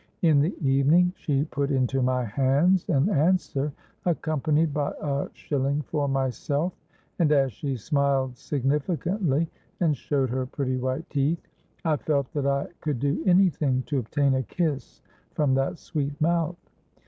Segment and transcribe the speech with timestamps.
[0.23, 3.71] In the evening she put into my hands an answer,
[4.03, 6.73] accompanied by a shilling for myself;
[7.19, 9.47] and as she smiled significantly,
[9.79, 11.43] and showed her pretty white teeth,
[11.85, 15.03] I felt that I could do any thing to obtain a kiss
[15.35, 16.57] from that sweet mouth.